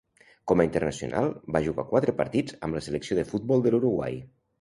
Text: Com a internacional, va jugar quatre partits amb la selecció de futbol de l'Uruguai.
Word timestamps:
Com 0.51 0.61
a 0.61 0.65
internacional, 0.67 1.27
va 1.57 1.61
jugar 1.67 1.85
quatre 1.91 2.15
partits 2.21 2.57
amb 2.69 2.79
la 2.79 2.81
selecció 2.87 3.19
de 3.21 3.27
futbol 3.33 3.63
de 3.67 3.75
l'Uruguai. 3.77 4.19